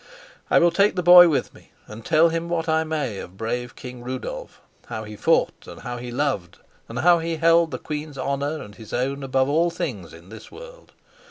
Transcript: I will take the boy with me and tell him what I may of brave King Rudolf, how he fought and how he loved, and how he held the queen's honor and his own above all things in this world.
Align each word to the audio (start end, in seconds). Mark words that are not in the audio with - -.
I 0.49 0.57
will 0.57 0.71
take 0.71 0.95
the 0.95 1.03
boy 1.03 1.29
with 1.29 1.53
me 1.53 1.73
and 1.85 2.03
tell 2.03 2.29
him 2.29 2.49
what 2.49 2.67
I 2.67 2.83
may 2.83 3.19
of 3.19 3.37
brave 3.37 3.75
King 3.75 4.03
Rudolf, 4.03 4.59
how 4.87 5.03
he 5.03 5.15
fought 5.15 5.67
and 5.67 5.81
how 5.81 5.97
he 5.97 6.09
loved, 6.09 6.57
and 6.89 6.97
how 7.01 7.19
he 7.19 7.35
held 7.35 7.69
the 7.69 7.77
queen's 7.77 8.17
honor 8.17 8.63
and 8.63 8.73
his 8.73 8.93
own 8.93 9.21
above 9.21 9.47
all 9.47 9.69
things 9.69 10.11
in 10.11 10.29
this 10.29 10.51
world. 10.51 10.93